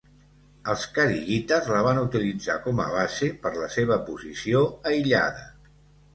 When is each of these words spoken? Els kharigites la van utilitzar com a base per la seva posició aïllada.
Els 0.71 0.85
kharigites 0.95 1.69
la 1.73 1.81
van 1.87 1.99
utilitzar 2.05 2.57
com 2.65 2.81
a 2.87 2.89
base 2.95 3.31
per 3.45 3.53
la 3.59 3.69
seva 3.77 4.01
posició 4.09 4.65
aïllada. 4.95 5.47